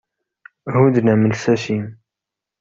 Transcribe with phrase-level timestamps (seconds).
[0.73, 1.85] Hudden-am lsas-im.